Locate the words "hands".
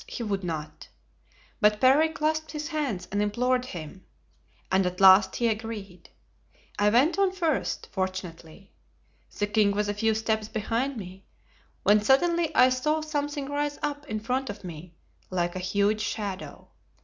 2.69-3.07